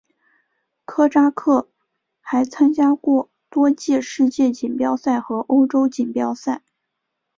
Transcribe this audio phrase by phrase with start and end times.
[0.83, 1.69] 科扎克
[2.21, 6.63] 还参加过多届世界锦标赛和欧洲锦标赛。